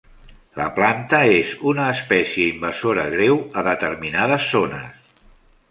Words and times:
La 0.59 0.63
planta 0.77 1.19
és 1.33 1.51
una 1.73 1.85
espècie 1.97 2.49
invasora 2.55 3.05
greu 3.13 3.39
a 3.61 3.65
determinades 3.69 4.53
zones. 4.57 5.21